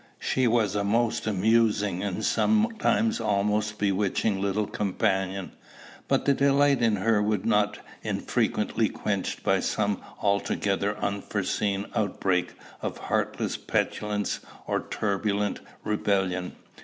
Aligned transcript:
She 0.17 0.47
was 0.47 0.73
a 0.73 0.83
most 0.83 1.27
amusing 1.27 2.01
and 2.01 2.25
sometimes 2.25 3.19
almost 3.21 3.77
bewitching 3.77 4.41
little 4.41 4.65
companion; 4.65 5.51
but 6.07 6.25
the 6.25 6.33
delight 6.33 6.81
in 6.81 6.95
her 6.95 7.21
would 7.21 7.43
be 7.43 7.49
not 7.49 7.77
unfrequently 8.03 8.89
quenched 8.89 9.43
by 9.43 9.59
some 9.59 10.01
altogether 10.19 10.97
unforeseen 10.97 11.85
outbreak 11.93 12.53
of 12.81 12.97
heartless 12.97 13.57
petulance 13.57 14.39
or 14.65 14.87
turbulent 14.89 15.59
rebellion. 15.83 16.55